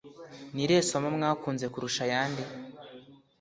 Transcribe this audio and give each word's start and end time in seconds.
Ni 0.53 0.61
irihe 0.63 0.81
somo 0.89 1.07
mwakunze 1.17 1.65
kurusha 1.73 2.01
ayandi 2.07 2.43